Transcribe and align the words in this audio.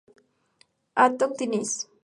Acton 1.03 1.37
Tennessee 1.37 1.85